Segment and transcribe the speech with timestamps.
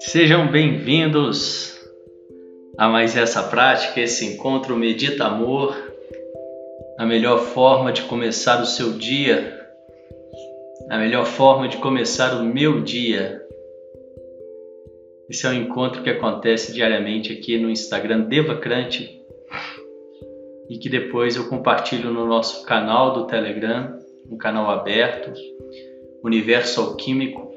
[0.00, 1.78] Sejam bem-vindos
[2.76, 5.76] a mais essa prática, esse encontro Medita Amor,
[6.98, 9.64] a melhor forma de começar o seu dia,
[10.90, 13.40] a melhor forma de começar o meu dia.
[15.28, 19.20] Esse é um encontro que acontece diariamente aqui no Instagram Devacrante
[20.68, 25.32] e que depois eu compartilho no nosso canal do Telegram, um canal aberto,
[26.22, 27.50] Universo Alquímico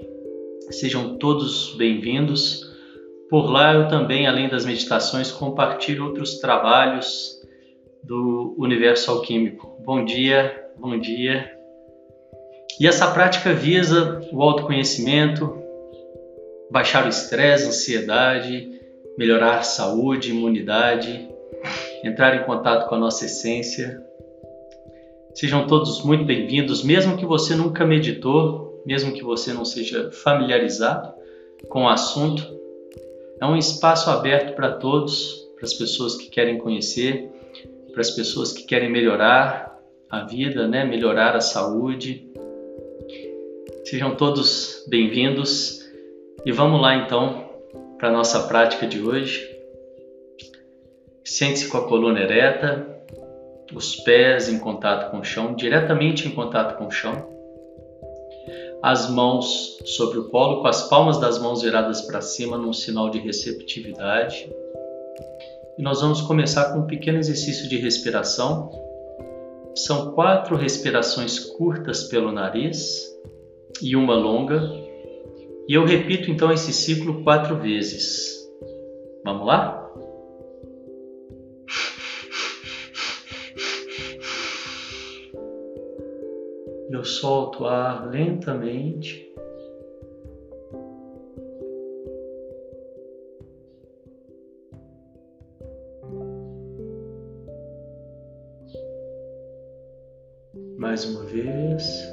[0.72, 2.62] Sejam todos bem-vindos.
[3.30, 7.40] Por lá eu também, além das meditações, compartilho outros trabalhos
[8.02, 9.78] do universo alquímico.
[9.86, 11.52] Bom dia, bom dia.
[12.80, 15.62] E essa prática visa o autoconhecimento,
[16.72, 18.70] baixar o estresse, ansiedade,
[19.18, 21.30] melhorar a saúde, imunidade,
[22.04, 24.02] entrar em contato com a nossa essência.
[25.36, 31.12] Sejam todos muito bem-vindos, mesmo que você nunca meditou, mesmo que você não seja familiarizado
[31.68, 32.44] com o assunto.
[33.42, 37.32] É um espaço aberto para todos, para as pessoas que querem conhecer,
[37.92, 39.76] para as pessoas que querem melhorar
[40.08, 40.86] a vida, né?
[40.86, 42.32] melhorar a saúde.
[43.86, 45.84] Sejam todos bem-vindos
[46.46, 47.50] e vamos lá então
[47.98, 49.50] para a nossa prática de hoje.
[51.24, 52.93] Sente-se com a coluna ereta,
[53.76, 57.34] os pés em contato com o chão, diretamente em contato com o chão
[58.84, 63.10] as mãos sobre o colo, com as palmas das mãos viradas para cima, num sinal
[63.10, 64.52] de receptividade.
[65.78, 68.70] E nós vamos começar com um pequeno exercício de respiração.
[69.74, 73.10] São quatro respirações curtas pelo nariz
[73.82, 74.62] e uma longa.
[75.66, 78.38] E eu repito então esse ciclo quatro vezes.
[79.24, 79.83] Vamos lá?
[86.94, 89.28] Eu solto o ar lentamente.
[100.78, 102.13] Mais uma vez.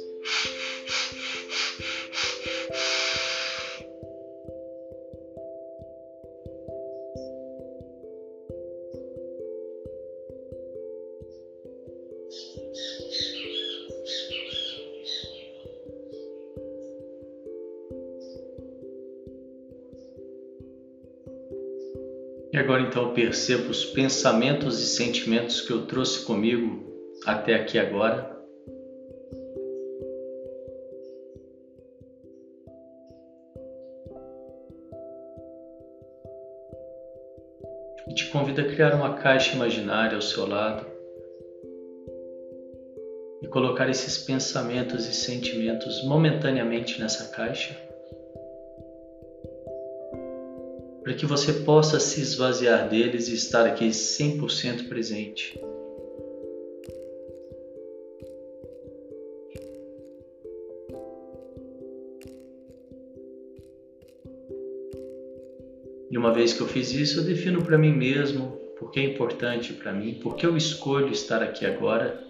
[23.13, 26.91] Percebo os pensamentos e sentimentos que eu trouxe comigo
[27.25, 28.31] até aqui agora.
[38.15, 40.85] Te convido a criar uma caixa imaginária ao seu lado
[43.41, 47.90] e colocar esses pensamentos e sentimentos momentaneamente nessa caixa.
[51.11, 55.59] Para que você possa se esvaziar deles e estar aqui 100% presente.
[66.09, 69.03] E uma vez que eu fiz isso, eu defino para mim mesmo por que é
[69.03, 72.25] importante para mim, por que eu escolho estar aqui agora,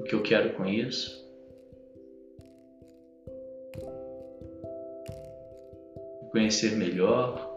[0.00, 1.22] o que eu quero com isso.
[6.32, 7.53] Conhecer melhor,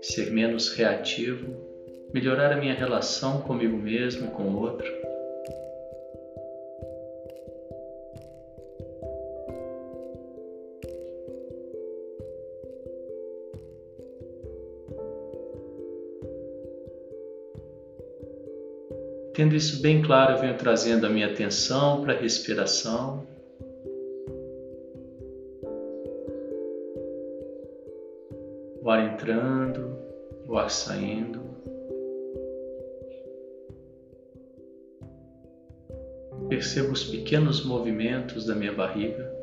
[0.00, 1.54] ser menos reativo,
[2.12, 5.08] melhorar a minha relação comigo mesmo e com o outro.
[19.38, 23.24] Tendo isso bem claro, eu venho trazendo a minha atenção para a respiração.
[28.82, 29.87] O ar entrando
[30.48, 31.40] o ar saindo.
[36.48, 39.37] Percebo os pequenos movimentos da minha barriga.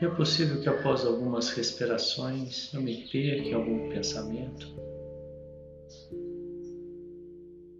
[0.00, 4.66] É possível que após algumas respirações eu me perca em algum pensamento.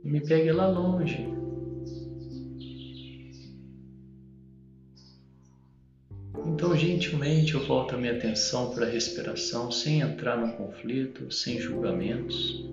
[0.05, 1.27] E me pegue lá longe.
[6.47, 11.59] Então, gentilmente, eu volto a minha atenção para a respiração, sem entrar no conflito, sem
[11.59, 12.69] julgamentos.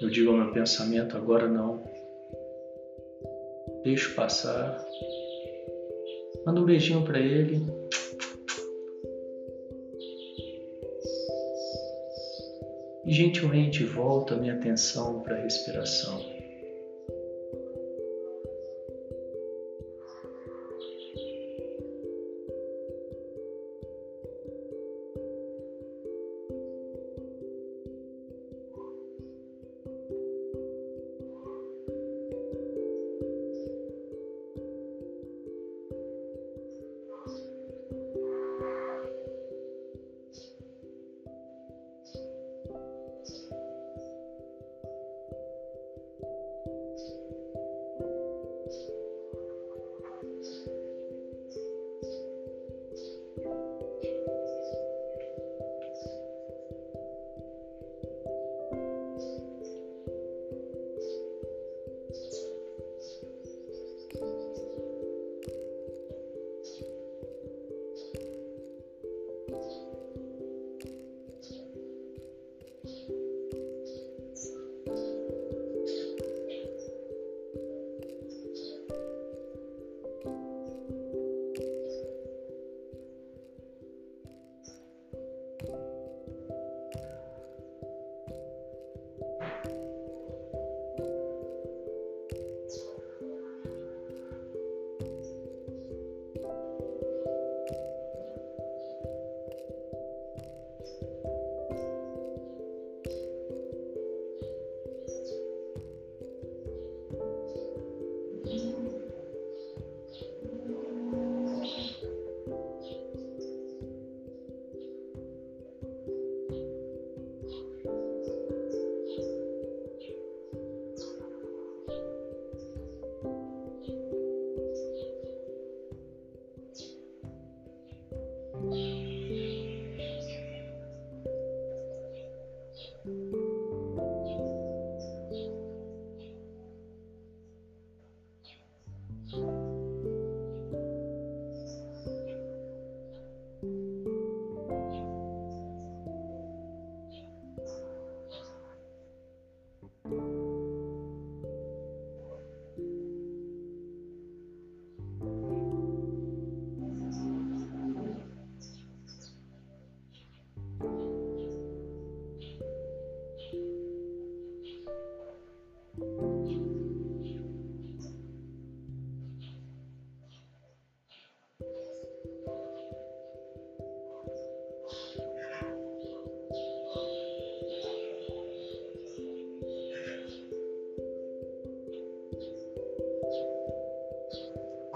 [0.00, 1.91] Eu digo ao meu pensamento: agora não
[3.82, 4.84] deixo passar,
[6.46, 7.60] manda um beijinho para ele.
[13.04, 16.31] E gentilmente volto a minha atenção para a respiração.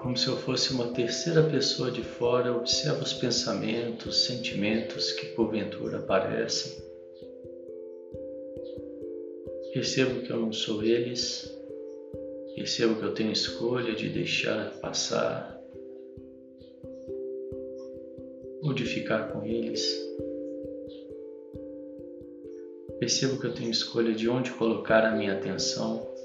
[0.07, 5.99] Como se eu fosse uma terceira pessoa de fora, observo os pensamentos, sentimentos que porventura
[5.99, 6.81] aparecem.
[9.75, 11.53] Percebo que eu não sou eles,
[12.55, 15.61] percebo que eu tenho escolha de deixar passar
[18.63, 19.85] ou de ficar com eles.
[23.01, 26.16] Percebo que eu tenho escolha de onde colocar a minha atenção.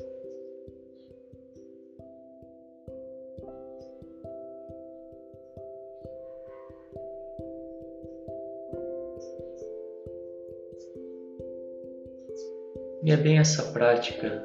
[13.22, 14.44] Bem essa prática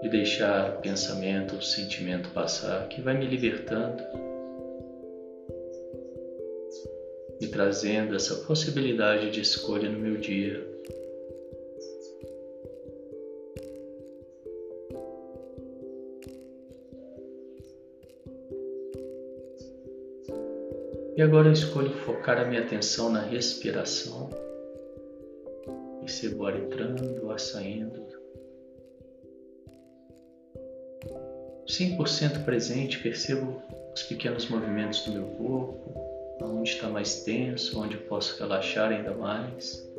[0.00, 4.02] de deixar pensamento ou sentimento passar que vai me libertando
[7.40, 10.64] e trazendo essa possibilidade de escolha no meu dia.
[21.16, 24.30] E agora eu escolho focar a minha atenção na respiração.
[26.20, 28.06] Percebo o ar entrando, o ar saindo.
[31.66, 33.62] 100% presente, percebo
[33.94, 35.94] os pequenos movimentos do meu corpo,
[36.42, 39.89] onde está mais tenso, onde posso relaxar ainda mais.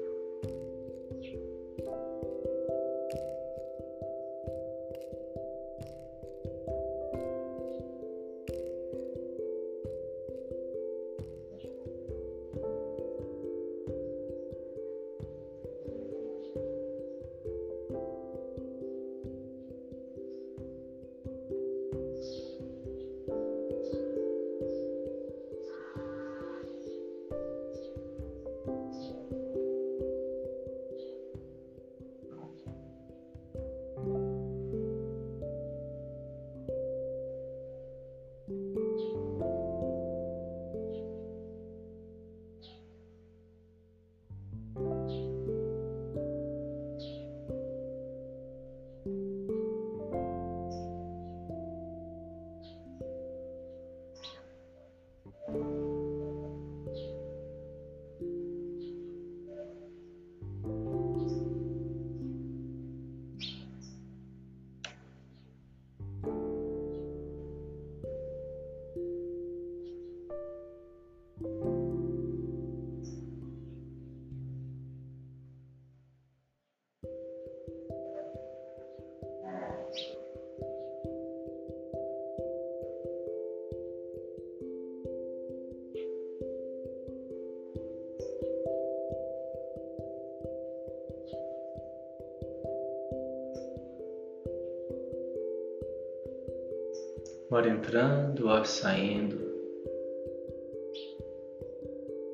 [97.55, 99.51] Ar entrando, ar saindo.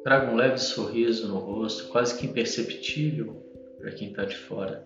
[0.04, 3.36] Traga um leve sorriso no rosto, quase que imperceptível
[3.78, 4.86] para quem está de fora.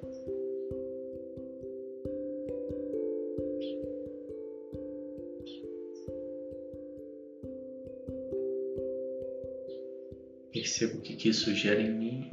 [10.51, 12.31] Percebo o que isso gera em mim,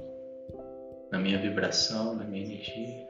[1.11, 3.08] na minha vibração, na minha energia.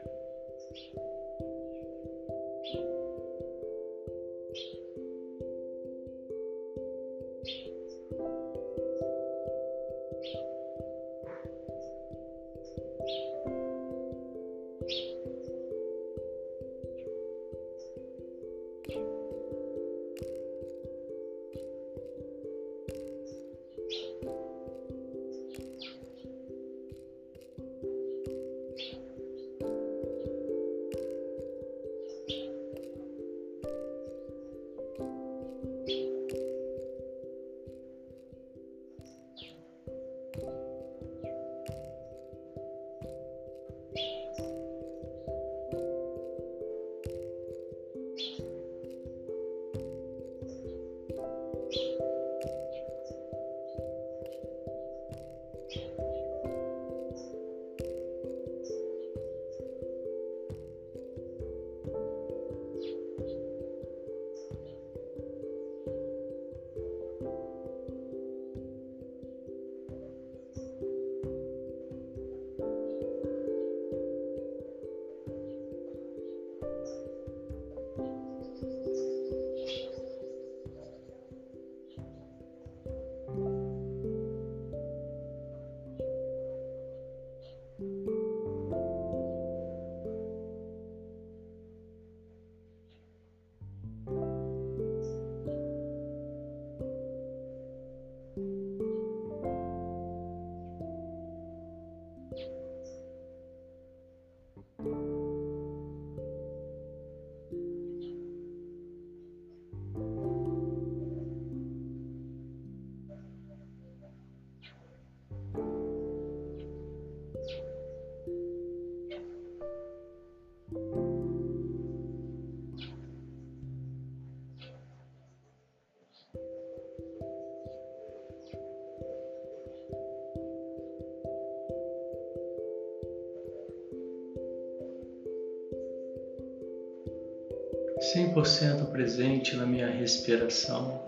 [137.99, 141.03] 100% presente na minha respiração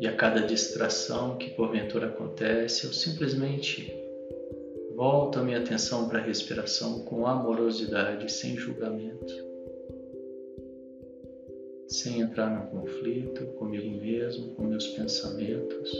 [0.00, 3.94] e a cada distração que porventura acontece, eu simplesmente
[4.96, 9.32] volto a minha atenção para a respiração com amorosidade, sem julgamento,
[11.86, 15.90] sem entrar no conflito comigo mesmo, com meus pensamentos.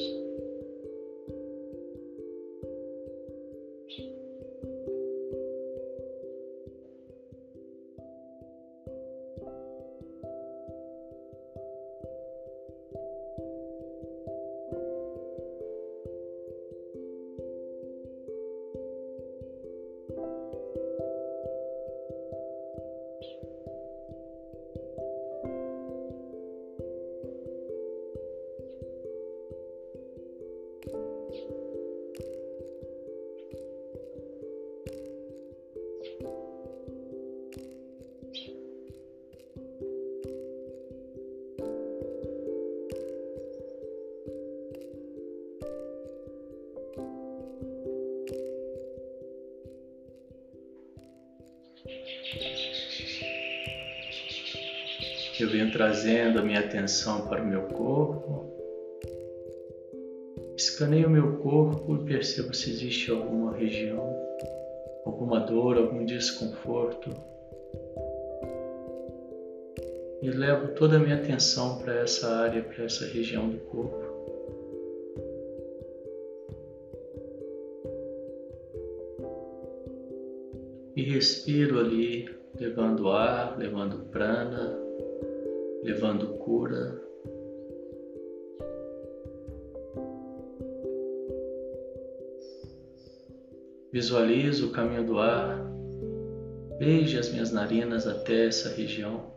[55.52, 58.50] Venho trazendo a minha atenção para o meu corpo.
[60.56, 64.16] Escaneio o meu corpo e percebo se existe alguma região,
[65.04, 67.10] alguma dor, algum desconforto.
[70.22, 74.01] E levo toda a minha atenção para essa área, para essa região do corpo.
[86.72, 87.02] Cura.
[93.92, 95.58] Visualizo o caminho do ar,
[96.78, 99.31] beije as minhas narinas até essa região.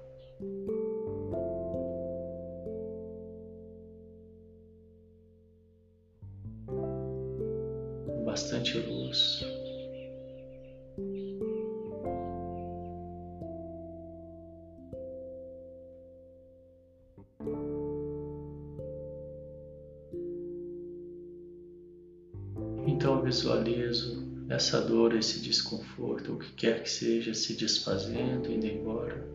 [25.18, 29.35] Esse desconforto, o que quer que seja, se desfazendo, indo embora.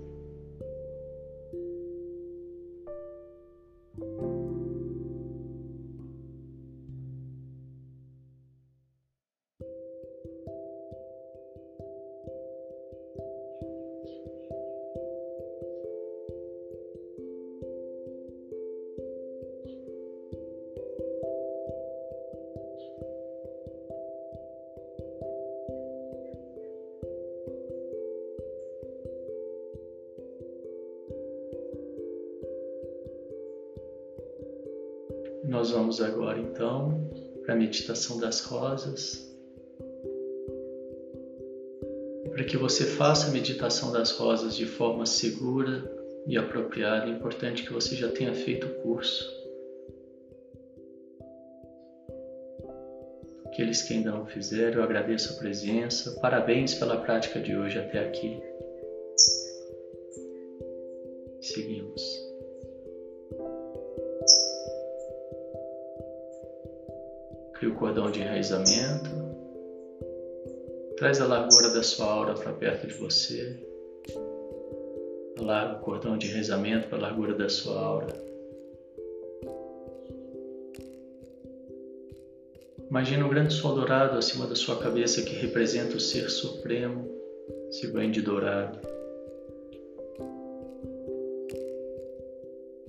[35.44, 37.11] Nós vamos agora então
[37.44, 39.29] para a meditação das rosas.
[42.31, 45.90] Para que você faça a meditação das rosas de forma segura
[46.26, 49.40] e apropriada, é importante que você já tenha feito o curso.
[53.46, 56.18] Aqueles que ainda não fizeram, eu agradeço a presença.
[56.20, 58.40] Parabéns pela prática de hoje até aqui.
[61.40, 62.19] Seguimos.
[67.80, 69.10] Cordão de enraizamento.
[70.98, 73.58] Traz a largura da sua aura para perto de você.
[75.38, 78.30] Alarga o cordão de enraizamento para a largura da sua aura.
[82.90, 87.08] Imagina um grande sol dourado acima da sua cabeça que representa o Ser Supremo,
[87.70, 88.89] esse banho de dourado.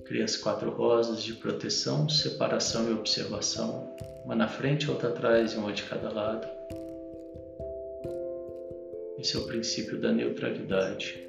[0.04, 5.56] Cria as quatro rosas de proteção, separação e observação, uma na frente, outra atrás e
[5.56, 6.46] uma de cada lado.
[9.18, 11.28] Esse é o princípio da neutralidade.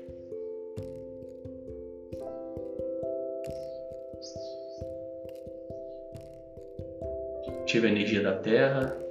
[7.62, 9.04] Ativa a energia da Terra,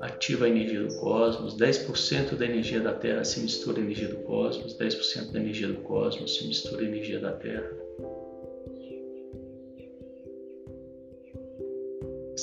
[0.00, 4.18] ativa a energia do cosmos, 10% da energia da Terra se mistura à energia do
[4.18, 7.77] cosmos, 10% da energia do cosmos se mistura à energia da Terra.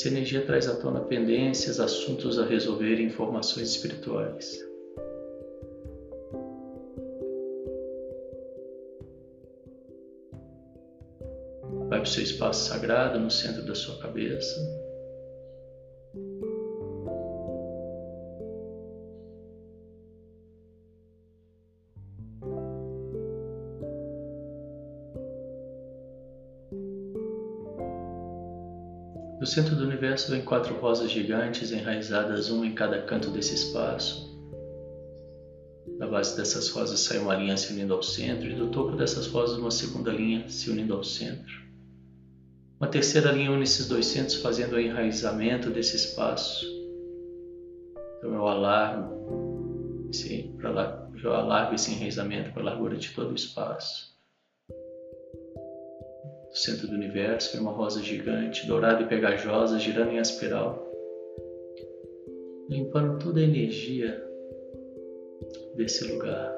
[0.05, 4.63] Essa energia traz à tona pendências, assuntos a resolver e informações espirituais.
[11.89, 14.84] Vai para o seu espaço sagrado no centro da sua cabeça.
[29.45, 34.35] Do centro do universo vem quatro rosas gigantes enraizadas uma em cada canto desse espaço.
[35.99, 39.27] Da base dessas rosas sai uma linha se unindo ao centro, e do topo dessas
[39.27, 41.61] rosas uma segunda linha se unindo ao centro.
[42.79, 46.65] Uma terceira linha une esses dois centros, fazendo o enraizamento desse espaço.
[48.17, 50.51] Então eu alargo, esse,
[51.23, 54.14] eu alargo esse enraizamento para a largura de todo o espaço.
[56.55, 60.89] No centro do universo vem uma rosa gigante, dourada e pegajosa, girando em espiral,
[62.69, 64.25] limpando toda a energia
[65.75, 66.55] desse lugar.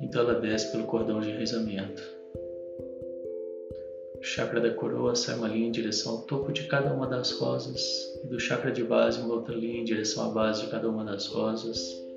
[0.00, 2.00] Então ela desce pelo cordão de enraizamento.
[4.14, 7.32] Do chakra da coroa sai uma linha em direção ao topo de cada uma das
[7.32, 7.82] rosas,
[8.22, 11.04] e do chakra de base uma outra linha em direção à base de cada uma
[11.04, 12.07] das rosas.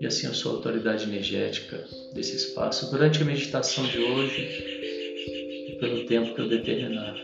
[0.00, 4.42] E assim eu sou a autoridade energética desse espaço durante a meditação de hoje
[5.70, 7.16] e pelo tempo que eu determinar.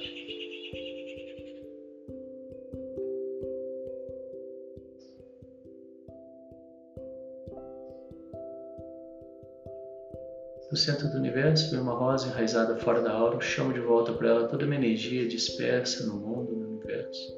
[10.69, 14.13] No centro do universo vem uma rosa enraizada fora da aura, eu chamo de volta
[14.13, 17.33] para ela toda uma energia dispersa no mundo, no universo,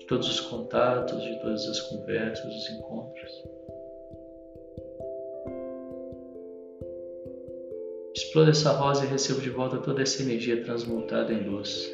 [0.00, 3.55] de todos os contatos, de todas as conversas, os encontros.
[8.26, 11.88] Exploda essa rosa e recebo de volta toda essa energia transmutada em luz.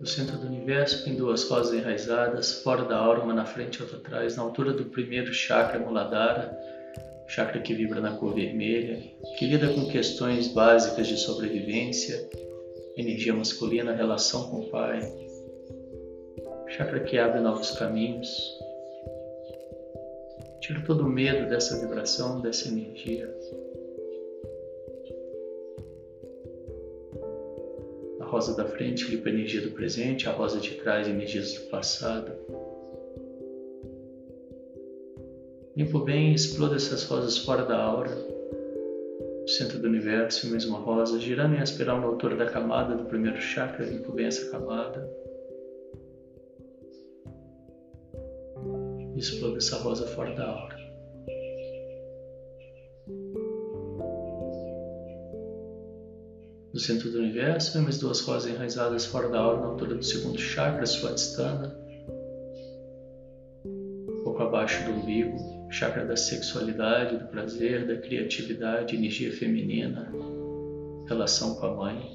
[0.00, 3.82] No centro do universo tem duas rosas enraizadas, fora da aura, uma na frente e
[3.82, 6.58] outra atrás, na altura do primeiro chakra Muladhara,
[7.34, 9.02] chakra que vibra na cor vermelha,
[9.36, 12.28] que lida com questões básicas de sobrevivência,
[12.96, 15.00] energia masculina, relação com o pai,
[16.68, 18.28] chakra que abre novos caminhos.
[20.60, 23.28] Tira todo o medo dessa vibração, dessa energia.
[28.20, 31.62] A rosa da frente limpa a energia do presente, a rosa de trás energias do
[31.62, 32.32] passado.
[35.84, 41.56] Limpo bem e essas rosas fora da aura, no centro do universo, mesma rosa, girando
[41.56, 45.06] em espiral na altura da camada do primeiro chakra, limpo bem essa camada.
[49.14, 49.18] E
[49.58, 50.76] essa rosa fora da aura.
[56.72, 60.38] No centro do universo, vemos duas rosas enraizadas fora da aura na altura do segundo
[60.38, 61.83] chakra, um pouco
[64.64, 65.36] abaixo do umbigo,
[65.70, 70.10] chakra da sexualidade, do prazer, da criatividade, energia feminina,
[71.06, 72.10] relação com a mãe,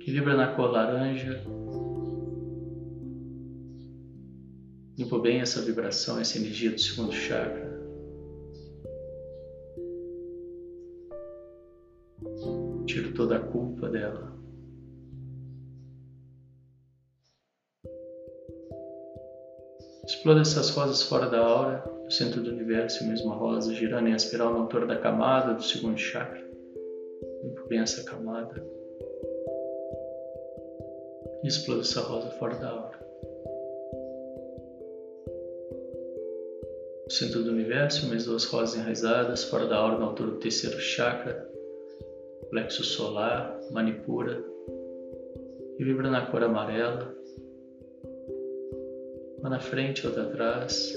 [0.00, 1.42] que vibra na cor laranja.
[4.96, 7.66] Limpo bem essa vibração, essa energia do segundo chakra.
[12.86, 13.65] Tiro toda a culpa
[20.26, 24.12] Explode essas rosas fora da aura, no centro do universo, a mesma rosa, girando em
[24.12, 26.44] espiral na altura da camada do segundo chakra.
[27.44, 28.60] Limpo bem essa camada.
[31.44, 32.98] E explode essa rosa fora da aura.
[37.04, 40.80] No centro do universo, mais duas rosas enraizadas, fora da aura, na altura do terceiro
[40.80, 41.48] chakra,
[42.50, 44.44] plexo solar, manipura,
[45.78, 47.14] e vibra na cor amarela,
[49.38, 50.94] uma na frente, outra atrás.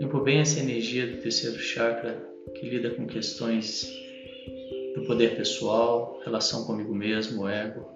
[0.00, 2.20] Limpo bem essa energia do terceiro chakra
[2.54, 3.88] que lida com questões
[4.94, 7.92] do poder pessoal, relação comigo mesmo, ego.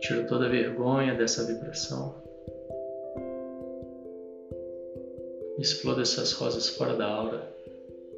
[0.00, 2.21] Tiro toda a vergonha dessa vibração.
[5.62, 7.48] Exploda essas rosas fora da aura.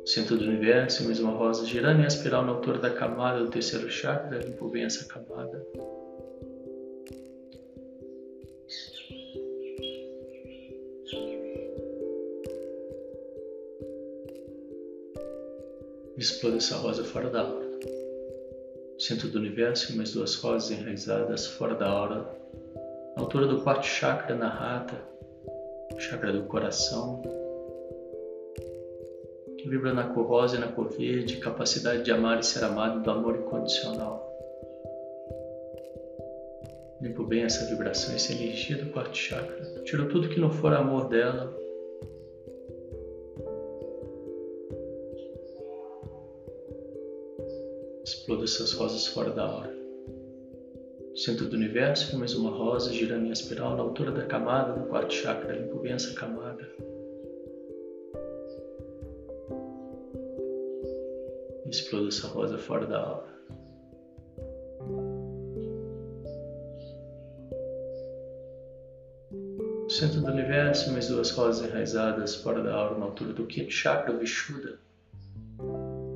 [0.06, 3.90] Centro do universo, mais uma rosa girando em espiral na altura da camada do terceiro
[3.90, 5.62] chakra, limpo bem essa camada.
[16.16, 17.68] Exploda essa rosa fora da aura.
[18.98, 22.26] Centro do universo, mais duas rosas enraizadas fora da aura,
[23.14, 25.13] na altura do quarto chakra na rata,
[25.98, 27.22] chakra do coração,
[29.58, 33.02] que vibra na cor rosa e na cor verde, capacidade de amar e ser amado
[33.02, 34.30] do amor incondicional.
[37.00, 39.82] Limpo bem essa vibração, essa energia do quarto chakra.
[39.84, 41.54] Tiro tudo que não for amor dela.
[48.04, 49.83] Explodo essas rosas fora da hora.
[51.16, 55.14] Centro do universo, mais uma rosa girando em espiral na altura da camada do quarto
[55.14, 55.54] chakra.
[55.80, 56.68] Bem essa camada.
[61.70, 63.34] Explodo essa rosa fora da aura.
[69.88, 74.16] Centro do universo, mais duas rosas enraizadas fora da aura na altura do quinto chakra,
[74.16, 74.80] Vishuddha.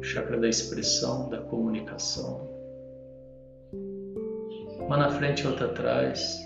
[0.02, 2.47] Chakra da expressão, da comunicação.
[4.88, 6.40] Uma na frente e outra atrás.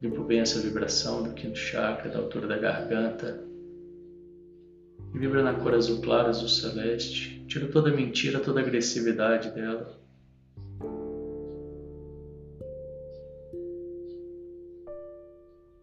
[0.00, 3.44] Limpo bem essa vibração do quinto chakra, da altura da garganta.
[5.12, 7.44] E vibra na cor azul claro, azul celeste.
[7.48, 9.98] Tiro toda a mentira, toda agressividade dela.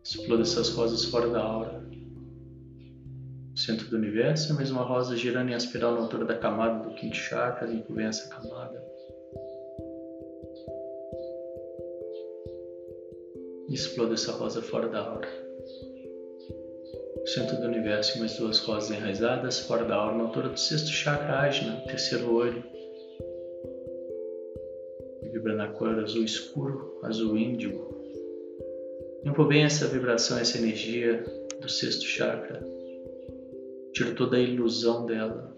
[0.06, 1.95] Exploda essas rosas fora da aura.
[3.56, 7.16] Centro do universo, a mesma rosa girando em espiral na altura da camada do quinto
[7.16, 8.84] chakra, limpo bem essa camada.
[13.70, 15.28] Exploda essa rosa fora da aura.
[17.26, 21.40] Centro do universo, mais duas rosas enraizadas fora da aura, na altura do sexto chakra,
[21.40, 22.62] Ajna, terceiro olho.
[25.32, 27.96] Vibra na cor azul escuro, azul índigo.
[29.24, 31.24] Limpo bem essa vibração, essa energia
[31.62, 32.75] do sexto chakra.
[33.96, 35.56] Tiro toda a ilusão dela.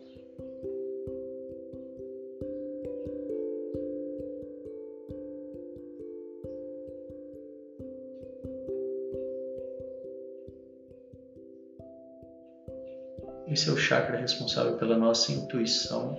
[13.48, 16.16] Esse é o chakra responsável pela nossa intuição.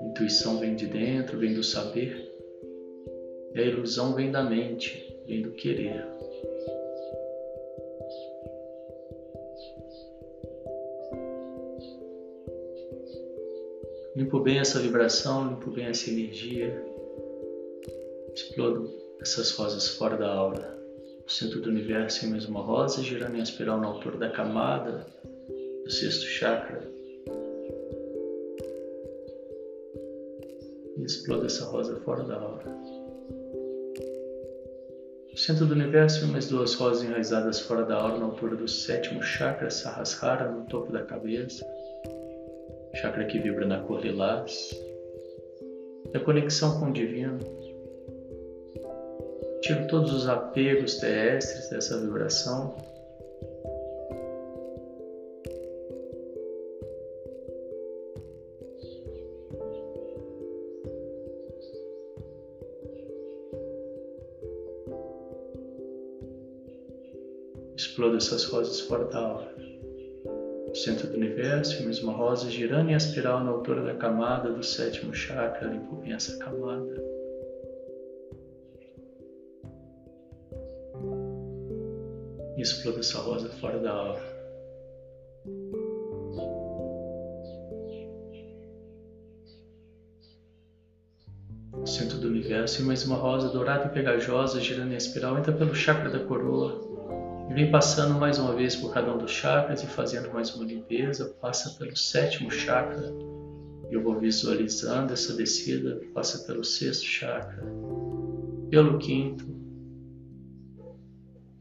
[0.00, 2.32] A intuição vem de dentro, vem do saber.
[3.54, 6.23] E a ilusão vem da mente vem do querer.
[14.16, 16.80] Limpo bem essa vibração, limpo bem essa energia.
[18.32, 18.88] Explodo
[19.20, 20.78] essas rosas fora da aura.
[21.24, 25.04] No centro do universo em mais uma rosa, girando em espiral na altura da camada
[25.84, 26.80] do sexto chakra.
[30.96, 32.64] E explodo essa rosa fora da aura.
[35.32, 39.20] No centro do universo, umas duas rosas enraizadas fora da aura, na altura do sétimo
[39.20, 41.66] chakra, Sahasrara, no topo da cabeça.
[43.04, 44.70] Chakra que vibra na cor lilás.
[46.10, 47.38] Da conexão com o divino.
[49.60, 52.74] Tiro todos os apegos terrestres dessa vibração
[67.76, 69.53] Exploda essas rosas fora da hora.
[70.74, 75.14] Centro do universo, a mesma rosa girando em espiral na altura da camada do sétimo
[75.14, 76.94] chakra, bem essa camada.
[82.58, 84.34] Exploda essa rosa fora da hora.
[91.86, 96.08] centro do universo, mais uma rosa dourada e pegajosa girando em espiral entra pelo chakra
[96.08, 96.93] da coroa
[97.48, 100.64] e vem passando mais uma vez por cada um dos chakras e fazendo mais uma
[100.64, 101.26] limpeza.
[101.40, 103.12] Passa pelo sétimo chakra.
[103.90, 106.00] Eu vou visualizando essa descida.
[106.14, 107.62] Passa pelo sexto chakra.
[108.70, 109.44] Pelo quinto.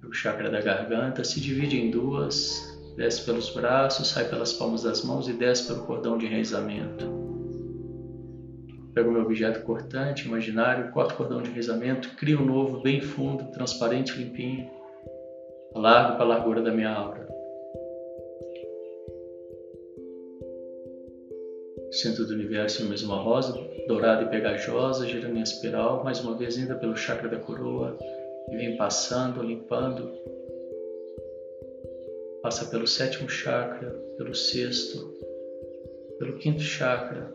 [0.06, 2.72] O chakra da garganta se divide em duas.
[2.96, 7.12] Desce pelos braços, sai pelas palmas das mãos e desce pelo cordão de enraizamento.
[8.94, 13.52] Pego meu objeto cortante, imaginário, corto o cordão de enraizamento, crio um novo, bem fundo,
[13.52, 14.70] transparente, limpinho
[15.76, 17.28] largo para a largura da minha aura.
[21.92, 23.54] Centro do universo, mais uma rosa,
[23.88, 27.98] dourada e pegajosa, girando em espiral, mais uma vez ainda pelo chakra da coroa,
[28.50, 30.12] e vem passando, limpando.
[32.42, 35.14] Passa pelo sétimo chakra, pelo sexto,
[36.18, 37.34] pelo quinto chakra,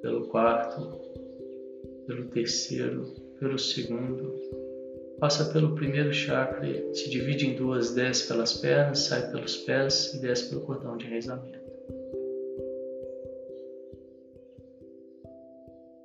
[0.00, 1.00] pelo quarto,
[2.06, 4.32] pelo terceiro, pelo segundo,
[5.20, 10.20] Passa pelo primeiro chakra, se divide em duas, desce pelas pernas, sai pelos pés e
[10.20, 11.58] desce pelo cordão de enraizamento.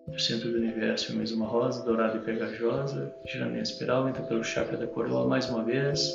[0.08, 4.44] No centro do universo, mais uma rosa dourada e pegajosa, girando em espiral, entra pelo
[4.44, 6.12] chakra da coroa mais uma vez,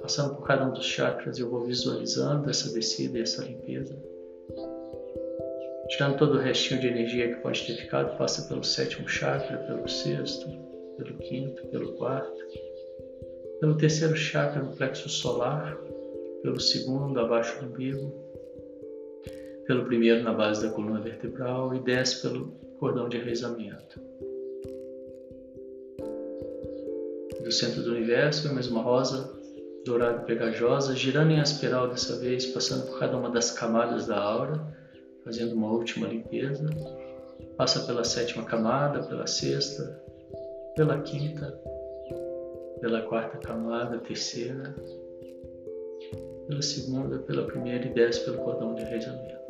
[0.00, 3.94] passando por cada um dos chakras, eu vou visualizando essa descida e essa limpeza.
[5.88, 9.86] Tirando todo o restinho de energia que pode ter ficado, passa pelo sétimo chakra, pelo
[9.86, 10.71] sexto,
[11.02, 12.42] pelo quinto, pelo quarto,
[13.60, 15.76] pelo terceiro chakra no plexo solar,
[16.42, 18.12] pelo segundo abaixo do umbigo,
[19.66, 24.00] pelo primeiro na base da coluna vertebral e desce pelo cordão de enraizamento.
[27.42, 29.40] Do centro do universo mais uma rosa
[29.84, 34.16] dourada e pegajosa, girando em espiral dessa vez, passando por cada uma das camadas da
[34.16, 34.60] aura,
[35.24, 36.68] fazendo uma última limpeza.
[37.56, 40.00] Passa pela sétima camada, pela sexta,
[40.74, 41.52] pela quinta,
[42.80, 44.74] pela quarta camada, terceira,
[46.48, 49.42] pela segunda, pela primeira e desce pelo cordão de enraizamento.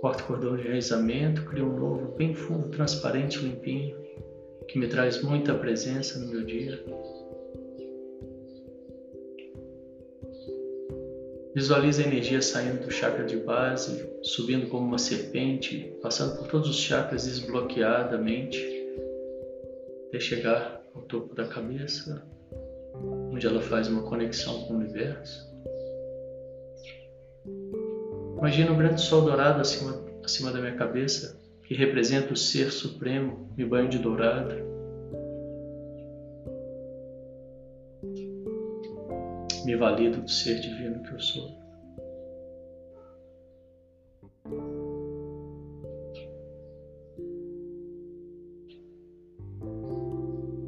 [0.00, 3.98] Quarto cordão de enraizamento, cria um novo, bem fundo, transparente, limpinho,
[4.66, 6.82] que me traz muita presença no meu dia.
[11.60, 16.70] Visualize a energia saindo do chakra de base, subindo como uma serpente, passando por todos
[16.70, 18.58] os chakras desbloqueadamente,
[20.08, 22.26] até chegar ao topo da cabeça,
[23.30, 25.46] onde ela faz uma conexão com o universo.
[28.38, 33.52] Imagina um grande sol dourado acima, acima da minha cabeça, que representa o Ser Supremo,
[33.54, 34.69] me banho de dourado.
[39.64, 41.60] Me valido do Ser Divino que eu sou.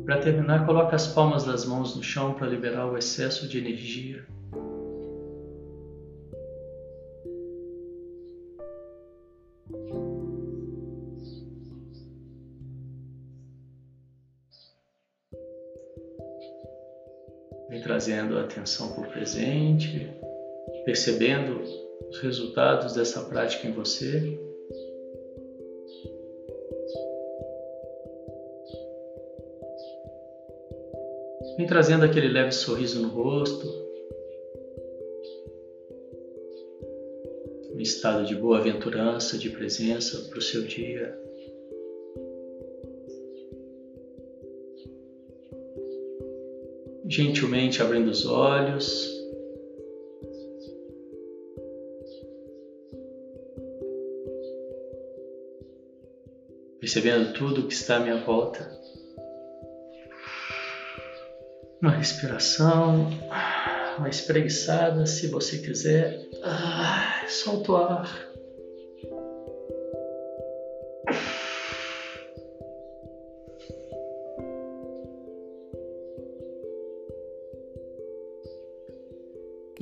[0.05, 4.27] Para terminar, coloque as palmas das mãos no chão para liberar o excesso de energia.
[18.13, 20.07] Trazendo atenção para o presente,
[20.85, 21.63] percebendo
[22.11, 24.39] os resultados dessa prática em você.
[31.57, 33.67] Vem trazendo aquele leve sorriso no rosto,
[37.75, 41.22] um estado de boa-aventurança, de presença para o seu dia.
[47.13, 49.07] Gentilmente abrindo os olhos.
[56.81, 58.67] Percebendo tudo que está à minha volta.
[61.83, 63.11] Uma respiração,
[63.99, 66.31] uma espreguiçada, se você quiser.
[66.43, 68.32] Ah, solta o ar.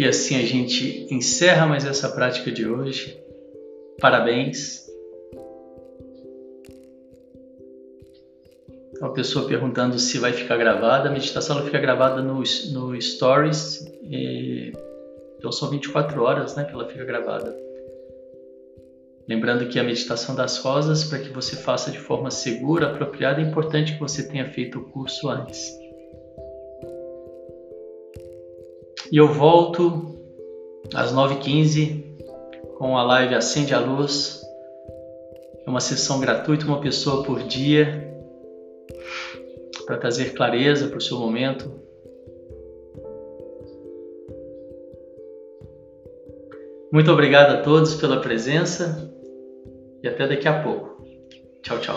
[0.01, 3.23] E assim a gente encerra mais essa prática de hoje.
[4.01, 4.89] Parabéns.
[8.99, 11.11] uma pessoa perguntando se vai ficar gravada.
[11.11, 12.43] A meditação ela fica gravada no,
[12.73, 14.73] no Stories, e,
[15.37, 17.55] então são 24 horas né, que ela fica gravada.
[19.29, 23.45] Lembrando que a meditação das rosas, para que você faça de forma segura, apropriada, é
[23.45, 25.80] importante que você tenha feito o curso antes.
[29.11, 30.15] E eu volto
[30.95, 32.05] às 9h15
[32.79, 34.41] com a live Acende a Luz.
[35.67, 38.09] É uma sessão gratuita, uma pessoa por dia
[39.85, 41.69] para trazer clareza para o seu momento.
[46.93, 49.13] Muito obrigado a todos pela presença
[50.03, 51.05] e até daqui a pouco.
[51.63, 51.97] Tchau, tchau.